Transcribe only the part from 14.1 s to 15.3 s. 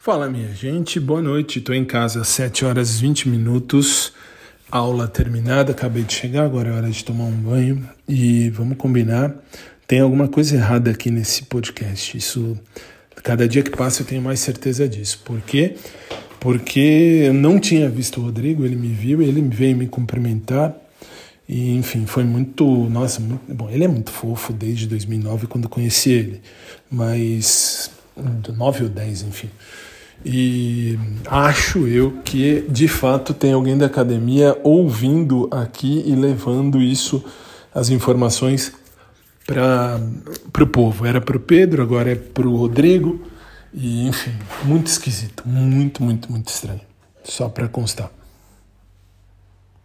mais certeza disso.